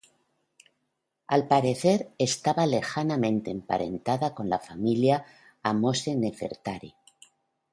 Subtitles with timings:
[1.27, 5.25] Al parecer, estaba lejanamente emparentada con la familia de
[5.69, 6.95] Ahmose-Nefertari.